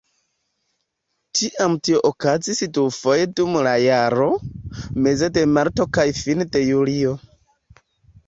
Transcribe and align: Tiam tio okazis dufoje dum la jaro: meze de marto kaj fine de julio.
Tiam 1.39 1.75
tio 1.87 1.99
okazis 2.09 2.61
dufoje 2.77 3.27
dum 3.41 3.59
la 3.67 3.75
jaro: 3.83 4.29
meze 5.07 5.29
de 5.37 5.43
marto 5.59 5.87
kaj 5.99 6.07
fine 6.23 6.49
de 6.57 6.63
julio. 6.73 7.13